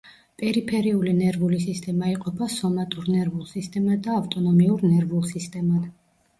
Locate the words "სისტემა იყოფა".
1.65-2.49